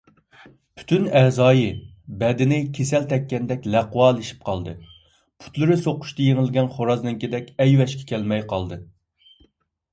[0.79, 1.67] پۈتۈن ئەزايى-
[2.23, 4.75] بەدىنى كېسەل تەگكەندەك لەقۋالىشىپ قالدى،
[5.45, 8.85] پۇتلىرى سوقۇشتا يېڭىلگەن خورازنىڭكىدەك ئەيۋەشكە كەلمەي قالدى.